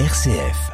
[0.00, 0.72] RCF.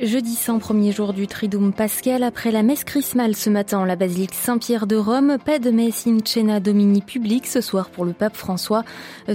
[0.00, 3.96] Jeudi saint, premier jour du Triduum Pascal, après la messe chrismale ce matin en la
[3.96, 8.12] basilique Saint-Pierre de Rome, pas de messe in cena domini public ce soir pour le
[8.12, 8.84] pape François.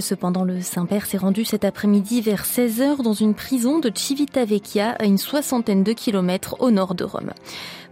[0.00, 5.04] Cependant, le Saint-Père s'est rendu cet après-midi vers 16h dans une prison de Civitavecchia à
[5.04, 7.32] une soixantaine de kilomètres au nord de Rome.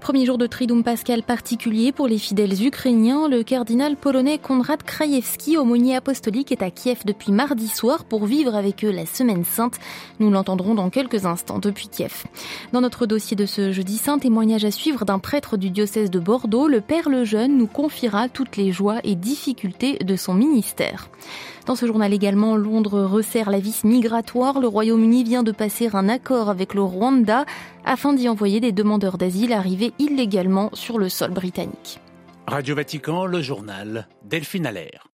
[0.00, 5.56] Premier jour de Triduum Pascal particulier pour les fidèles ukrainiens, le cardinal polonais Konrad Krajewski,
[5.56, 9.78] aumônier apostolique, est à Kiev depuis mardi soir pour vivre avec eux la Semaine Sainte.
[10.20, 12.24] Nous l'entendrons dans quelques instants depuis Kiev.
[12.72, 16.20] Dans notre dossier de ce jeudi saint, témoignage à suivre d'un prêtre du diocèse de
[16.20, 21.08] Bordeaux, le Père Lejeune nous confiera toutes les joies et difficultés de son ministère.
[21.66, 24.60] Dans ce journal également, Londres resserre la vis migratoire.
[24.60, 27.44] Le Royaume-Uni vient de passer un accord avec le Rwanda
[27.84, 32.00] afin d'y envoyer des demandeurs d'asile arrivés illégalement sur le sol britannique.
[32.46, 35.08] Radio Vatican, le journal Delphine Allaire.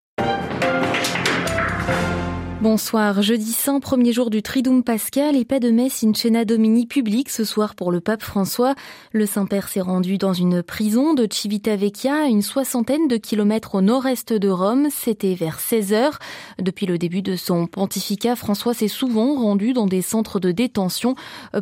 [2.62, 3.24] Bonsoir.
[3.24, 7.32] Jeudi saint, premier jour du Triduum Pascal et pas de messe in cena domini public
[7.32, 8.76] ce soir pour le pape François.
[9.14, 14.34] Le Saint-Père s'est rendu dans une prison de Civitavecchia, une soixantaine de kilomètres au nord-est
[14.34, 14.90] de Rome.
[14.92, 16.20] C'était vers 16 heures.
[16.60, 21.16] Depuis le début de son pontificat, François s'est souvent rendu dans des centres de détention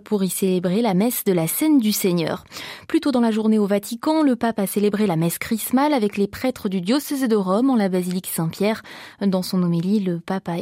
[0.04, 2.44] pour y célébrer la messe de la scène du Seigneur.
[2.90, 6.18] Plus tôt dans la journée au Vatican, le pape a célébré la messe chrismale avec
[6.18, 8.84] les prêtres du diocèse de Rome en la basilique Saint-Pierre.
[9.26, 10.58] Dans son homélie, le pape a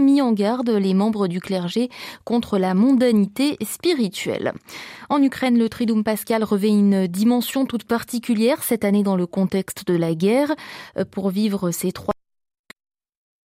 [0.00, 1.88] mis en garde les membres du clergé
[2.24, 4.52] contre la mondanité spirituelle.
[5.08, 9.86] En Ukraine, le Triduum Pascal revêt une dimension toute particulière cette année dans le contexte
[9.86, 10.54] de la guerre.
[11.10, 12.12] Pour vivre ces trois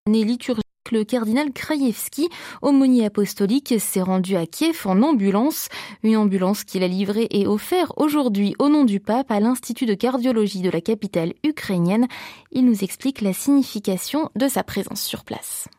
[0.07, 2.27] années liturgiques, le cardinal Krajewski,
[2.61, 5.69] aumônier apostolique, s'est rendu à Kiev en ambulance.
[6.03, 9.93] Une ambulance qu'il a livrée et offerte aujourd'hui au nom du pape à l'Institut de
[9.93, 12.07] cardiologie de la capitale ukrainienne.
[12.51, 15.69] Il nous explique la signification de sa présence sur place.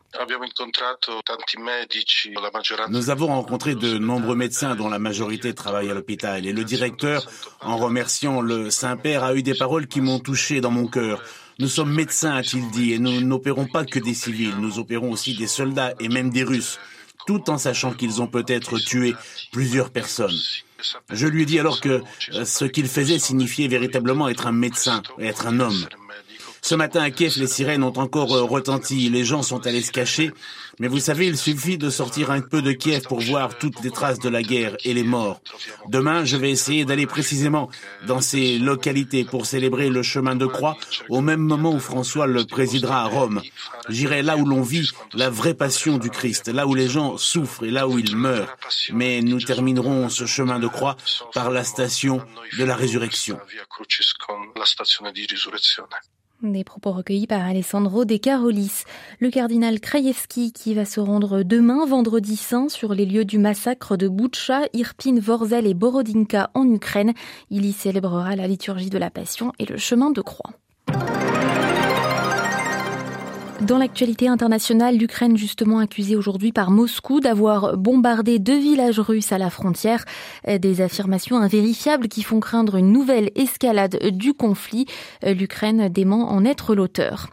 [2.89, 7.25] Nous avons rencontré de nombreux médecins dont la majorité travaille à l'hôpital et le directeur,
[7.61, 11.21] en remerciant le Saint-Père, a eu des paroles qui m'ont touché dans mon cœur.
[11.59, 15.35] Nous sommes médecins, a-t-il dit, et nous n'opérons pas que des civils, nous opérons aussi
[15.35, 16.79] des soldats et même des Russes,
[17.27, 19.15] tout en sachant qu'ils ont peut-être tué
[19.51, 20.37] plusieurs personnes.
[21.09, 22.01] Je lui ai dit alors que
[22.43, 25.87] ce qu'il faisait signifiait véritablement être un médecin, être un homme.
[26.67, 30.31] Ce matin à Kiev, les sirènes ont encore retenti, les gens sont allés se cacher,
[30.79, 33.91] mais vous savez, il suffit de sortir un peu de Kiev pour voir toutes les
[33.91, 35.41] traces de la guerre et les morts.
[35.89, 37.69] Demain, je vais essayer d'aller précisément
[38.07, 40.75] dans ces localités pour célébrer le chemin de croix
[41.07, 43.43] au même moment où François le présidera à Rome.
[43.87, 47.63] J'irai là où l'on vit la vraie passion du Christ, là où les gens souffrent
[47.63, 48.57] et là où ils meurent.
[48.91, 50.97] Mais nous terminerons ce chemin de croix
[51.31, 52.23] par la station
[52.57, 53.37] de la résurrection.
[56.51, 58.83] Des propos recueillis par Alessandro De Carolis.
[59.19, 63.97] Le cardinal Krajewski qui va se rendre demain, vendredi saint, sur les lieux du massacre
[63.97, 67.13] de Boutcha, Irpin, Vorzel et Borodinka en Ukraine.
[67.49, 70.51] Il y célébrera la liturgie de la Passion et le chemin de croix.
[73.61, 79.37] Dans l'actualité internationale, l'Ukraine justement accusée aujourd'hui par Moscou d'avoir bombardé deux villages russes à
[79.37, 80.03] la frontière.
[80.45, 84.87] Des affirmations invérifiables qui font craindre une nouvelle escalade du conflit.
[85.23, 87.27] L'Ukraine dément en être l'auteur.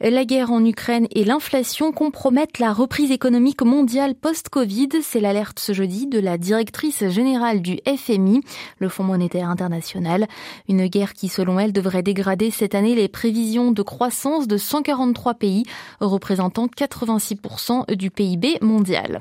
[0.00, 4.90] La guerre en Ukraine et l'inflation compromettent la reprise économique mondiale post-Covid.
[5.02, 8.42] C'est l'alerte ce jeudi de la directrice générale du FMI,
[8.78, 10.28] le Fonds monétaire international.
[10.68, 15.34] Une guerre qui, selon elle, devrait dégrader cette année les prévisions de croissance de 143
[15.34, 15.63] pays
[16.00, 19.20] représentant 86% du PIB mondial.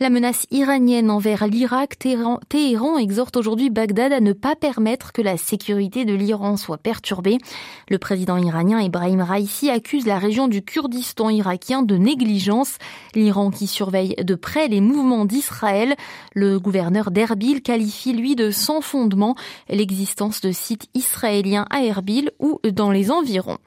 [0.00, 5.22] La menace iranienne envers l'Irak, Téhéran, Téhéran exhorte aujourd'hui Bagdad à ne pas permettre que
[5.22, 7.38] la sécurité de l'Iran soit perturbée.
[7.88, 12.78] Le président iranien Ibrahim Raisi accuse la région du Kurdistan irakien de négligence.
[13.14, 15.94] L'Iran qui surveille de près les mouvements d'Israël.
[16.34, 19.34] Le gouverneur d'Erbil qualifie lui de sans fondement
[19.68, 23.58] l'existence de sites israéliens à Erbil ou dans les environs.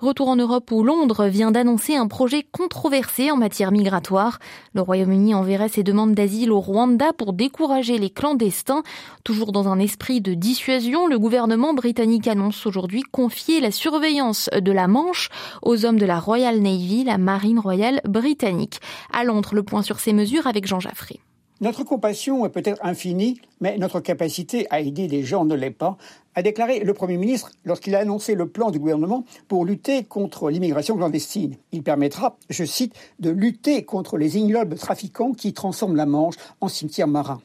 [0.00, 4.38] Retour en Europe où Londres vient d'annoncer un projet controversé en matière migratoire.
[4.74, 8.82] Le Royaume-Uni enverrait ses demandes d'asile au Rwanda pour décourager les clandestins.
[9.24, 14.72] Toujours dans un esprit de dissuasion, le gouvernement britannique annonce aujourd'hui confier la surveillance de
[14.72, 15.28] la Manche
[15.62, 18.80] aux hommes de la Royal Navy, la marine royale britannique.
[19.12, 21.20] À Londres, le point sur ces mesures avec Jean Jaffré.
[21.62, 25.96] Notre compassion est peut-être infinie, mais notre capacité à aider les gens ne l'est pas,
[26.34, 30.50] a déclaré le Premier ministre lorsqu'il a annoncé le plan du gouvernement pour lutter contre
[30.50, 31.54] l'immigration clandestine.
[31.70, 36.66] Il permettra, je cite, de lutter contre les ignobles trafiquants qui transforment la Manche en
[36.66, 37.40] cimetière marin.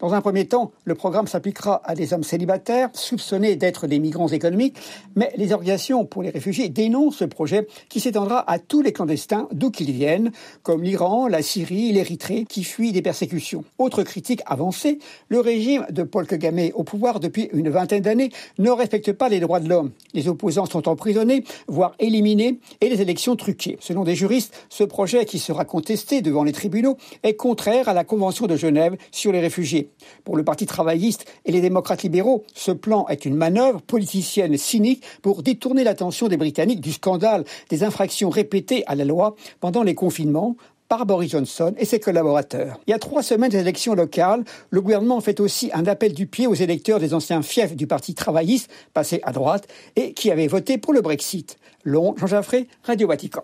[0.00, 4.28] Dans un premier temps, le programme s'appliquera à des hommes célibataires soupçonnés d'être des migrants
[4.28, 4.76] économiques,
[5.14, 9.48] mais les organisations pour les réfugiés dénoncent ce projet qui s'étendra à tous les clandestins
[9.52, 10.32] d'où qu'ils viennent,
[10.62, 13.64] comme l'Iran, la Syrie, l'Érythrée, qui fuient des persécutions.
[13.78, 14.98] Autre critique avancée,
[15.28, 19.40] le régime de Paul Kagame au pouvoir depuis une vingtaine d'années ne respecte pas les
[19.40, 19.90] droits de l'homme.
[20.12, 23.76] Les opposants sont emprisonnés, voire éliminés, et les élections truquées.
[23.80, 28.04] Selon des juristes, ce projet qui sera contesté devant les tribunaux est contraire à la
[28.04, 29.83] Convention de Genève sur les réfugiés.
[30.24, 35.02] Pour le Parti travailliste et les démocrates libéraux, ce plan est une manœuvre politicienne cynique
[35.22, 39.94] pour détourner l'attention des Britanniques du scandale des infractions répétées à la loi pendant les
[39.94, 40.56] confinements,
[40.88, 42.78] par Boris Johnson et ses collaborateurs.
[42.86, 46.26] Il y a trois semaines des élections locales, le gouvernement fait aussi un appel du
[46.26, 49.66] pied aux électeurs des anciens fiefs du Parti travailliste, passés à droite,
[49.96, 51.56] et qui avaient voté pour le Brexit.
[51.84, 53.42] Long, Jean Jaffré, Radio Vatican.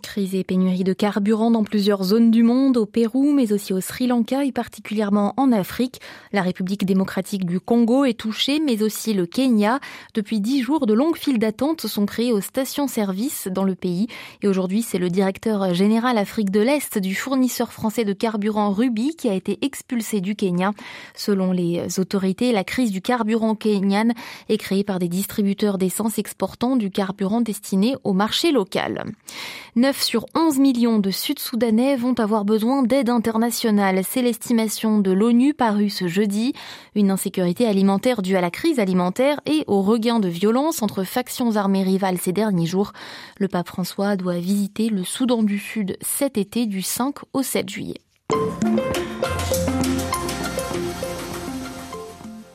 [0.00, 3.80] Crise et pénurie de carburant dans plusieurs zones du monde, au Pérou, mais aussi au
[3.80, 6.00] Sri Lanka et particulièrement en Afrique.
[6.32, 9.80] La République démocratique du Congo est touchée, mais aussi le Kenya.
[10.14, 14.06] Depuis dix jours, de longues files d'attente sont créées aux stations-service dans le pays.
[14.42, 19.16] Et aujourd'hui, c'est le directeur général Afrique de l'Est du fournisseur français de carburant Ruby
[19.16, 20.72] qui a été expulsé du Kenya.
[21.14, 24.12] Selon les autorités, la crise du carburant kenyan
[24.48, 29.04] est créée par des distributeurs d'essence exportant du carburant destiné au marché local.
[29.76, 34.02] 9 sur 11 millions de Sud-Soudanais vont avoir besoin d'aide internationale.
[34.08, 36.52] C'est l'estimation de l'ONU parue ce jeudi.
[36.94, 41.56] Une insécurité alimentaire due à la crise alimentaire et au regain de violence entre factions
[41.56, 42.92] armées rivales ces derniers jours.
[43.38, 47.68] Le pape François doit visiter le Soudan du Sud cet été du 5 au 7
[47.68, 48.00] juillet.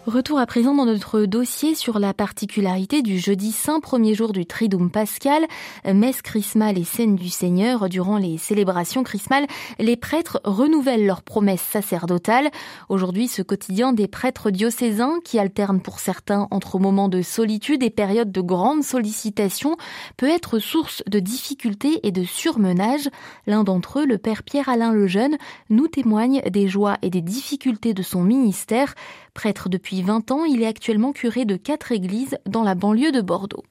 [0.10, 4.44] Retour à présent dans notre dossier sur la particularité du jeudi saint, premier jour du
[4.48, 5.46] Triduum pascal,
[5.86, 7.90] messe chrismale et scène du Seigneur.
[7.90, 9.46] Durant les célébrations chrismales,
[9.78, 12.50] les prêtres renouvellent leurs promesses sacerdotales.
[12.90, 17.92] Aujourd'hui, ce quotidien des prêtres diocésains, qui alternent pour certains entre moments de solitude et
[17.92, 19.78] périodes de grande sollicitation,
[20.18, 23.10] peut être source de difficultés et de surmenage.
[23.46, 25.38] L'un d'entre eux, le père Pierre-Alain Lejeune,
[25.70, 28.96] nous témoigne des joies et des difficultés de son ministère.
[29.36, 33.22] Prêtre depuis 20 ans, il est actuellement curé de quatre églises dans la banlieue de
[33.22, 33.64] Bordeaux.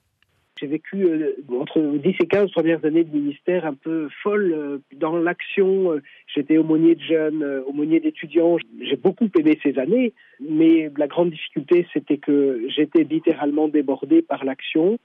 [0.61, 4.79] J'ai vécu euh, entre 10 et 15 premières années de ministère un peu folle euh,
[4.97, 5.93] dans l'action.
[5.93, 8.57] Euh, j'étais aumônier de jeunes, aumônier d'étudiants.
[8.81, 14.45] J'ai beaucoup aimé ces années, mais la grande difficulté, c'était que j'étais littéralement débordé par
[14.45, 14.99] l'action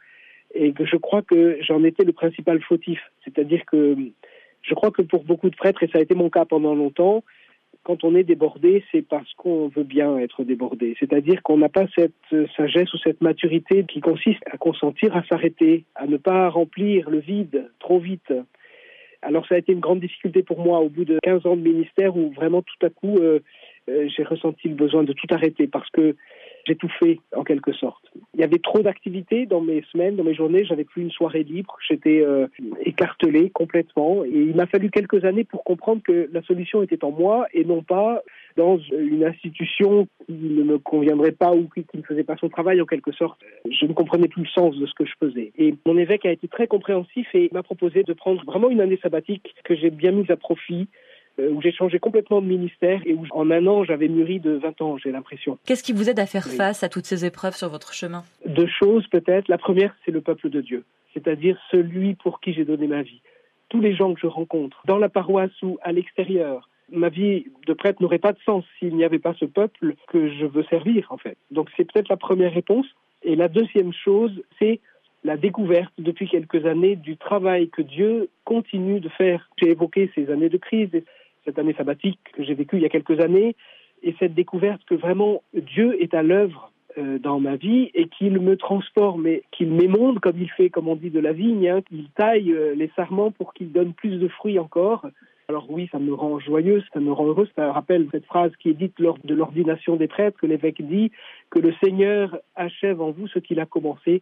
[0.56, 3.00] et que je crois que j'en étais le principal fautif.
[3.24, 3.96] C'est-à-dire que
[4.62, 7.24] je crois que pour beaucoup de prêtres, et ça a été mon cas pendant longtemps,
[7.84, 10.96] quand on est débordé, c'est parce qu'on veut bien être débordé.
[11.00, 12.14] C'est-à-dire qu'on n'a pas cette
[12.56, 17.20] sagesse ou cette maturité qui consiste à consentir à s'arrêter, à ne pas remplir le
[17.20, 18.34] vide trop vite.
[19.22, 21.62] Alors ça a été une grande difficulté pour moi au bout de 15 ans de
[21.62, 23.40] ministère où vraiment tout à coup euh,
[23.90, 26.16] euh, j'ai ressenti le besoin de tout arrêter parce que
[26.66, 28.04] j'ai tout fait en quelque sorte.
[28.34, 31.44] Il y avait trop d'activités dans mes semaines, dans mes journées, j'avais plus une soirée
[31.44, 32.48] libre, j'étais euh,
[32.86, 37.12] écartelé complètement et il m'a fallu quelques années pour comprendre que la solution était en
[37.12, 38.22] moi et non pas
[38.56, 42.82] dans une institution qui ne me conviendrait pas ou qui, ne faisait pas son travail
[42.82, 43.40] en quelque sorte.
[43.70, 45.52] Je ne comprenais plus le sens de ce que je faisais.
[45.58, 49.00] Et mon évêque a été très compréhensif et m'a proposé de prendre vraiment une année
[49.02, 50.88] sabbatique que j'ai bien mise à profit
[51.40, 54.82] où j'ai changé complètement de ministère et où en un an j'avais mûri de 20
[54.82, 55.58] ans, j'ai l'impression.
[55.66, 58.24] Qu'est-ce qui vous aide à faire face à toutes ces épreuves sur votre chemin?
[58.46, 59.48] Deux choses peut-être.
[59.48, 60.84] La première, c'est le peuple de Dieu,
[61.14, 63.22] c'est-à-dire celui pour qui j'ai donné ma vie.
[63.70, 67.74] Tous les gens que je rencontre, dans la paroisse ou à l'extérieur, ma vie de
[67.74, 71.08] prêtre n'aurait pas de sens s'il n'y avait pas ce peuple que je veux servir,
[71.12, 71.38] en fait.
[71.50, 72.86] Donc c'est peut-être la première réponse.
[73.24, 74.80] Et la deuxième chose, c'est
[75.24, 79.50] la découverte depuis quelques années du travail que Dieu continue de faire.
[79.58, 80.90] J'ai évoqué ces années de crise,
[81.46, 83.56] cette année sabbatique que j'ai vécue il y a quelques années,
[84.04, 88.40] et cette découverte que vraiment Dieu est à l'œuvre euh, dans ma vie et qu'il
[88.40, 91.82] me transforme et qu'il m'émonde comme il fait, comme on dit, de la vigne, hein,
[91.82, 95.08] qu'il taille euh, les sarments pour qu'il donne plus de fruits encore.
[95.48, 97.50] Alors oui, ça me rend joyeuse, ça me rend heureuse.
[97.56, 101.12] Ça rappelle cette phrase qui est dite lors de l'ordination des prêtres, que l'évêque dit
[101.50, 104.22] que le Seigneur achève en vous ce qu'il a commencé.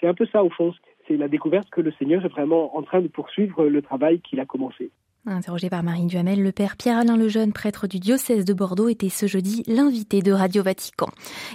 [0.00, 0.72] C'est un peu ça au fond.
[1.06, 4.40] C'est la découverte que le Seigneur est vraiment en train de poursuivre le travail qu'il
[4.40, 4.90] a commencé.
[5.28, 9.26] Interrogé par Marie Duhamel, le père Pierre-Alain Lejeune, prêtre du diocèse de Bordeaux, était ce
[9.26, 11.08] jeudi l'invité de Radio Vatican.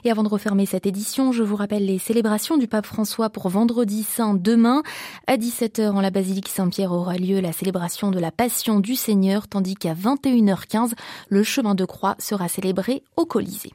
[0.04, 3.48] Et avant de refermer cette édition, je vous rappelle les célébrations du pape François pour
[3.48, 4.84] vendredi saint demain.
[5.26, 9.48] À 17h en la basilique Saint-Pierre aura lieu la célébration de la Passion du Seigneur,
[9.48, 10.92] tandis qu'à 21h15,
[11.30, 13.72] le chemin de croix sera célébré au Colisée.